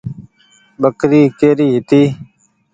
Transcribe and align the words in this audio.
ٻڪري 0.81 1.21
ڪيري 1.39 1.65
هيتي۔ 1.73 2.01